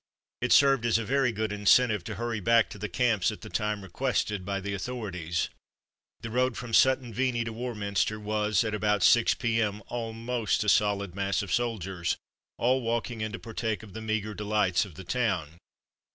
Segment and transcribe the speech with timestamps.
[0.41, 3.51] It served as a very good incentive to hurry back to the camps at the
[3.51, 5.49] time requested by the author ities.
[6.21, 10.09] The road from Sutton Veney to Warminster was, at about 6 p.m., almost a A
[10.13, 12.17] One Horse Township 71 solid mass of soldiers,
[12.57, 15.59] all walking in to par take of the meagre delights of the town.